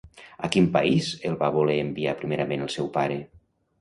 [0.45, 3.21] A quin país el va voler enviar primerament el seu pare?